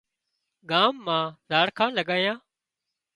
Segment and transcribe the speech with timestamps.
[0.69, 2.37] ڳام مان زاڙکان لڳايان